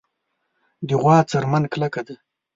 د 0.87 0.89
غوا 1.01 1.17
څرمن 1.31 1.63
کلکه 1.73 2.01
ده. 2.07 2.15